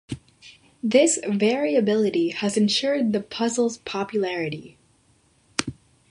This 0.81 1.19
variability 1.27 2.29
has 2.29 2.57
ensured 2.57 3.13
the 3.13 3.19
puzzle's 3.19 3.77
popularity. 3.77 4.79